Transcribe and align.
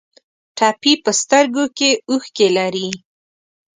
ټپي 0.57 0.93
په 1.03 1.11
سترګو 1.21 1.65
کې 1.77 1.89
اوښکې 2.09 2.47
لري. 2.57 2.89